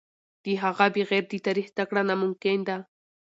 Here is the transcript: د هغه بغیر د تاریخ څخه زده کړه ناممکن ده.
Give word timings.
د 0.43 0.45
هغه 0.63 0.85
بغیر 0.95 1.23
د 1.27 1.33
تاریخ 1.45 1.67
څخه 1.67 1.73
زده 1.75 1.83
کړه 1.89 2.01
ناممکن 2.09 2.59
ده. 2.67 2.77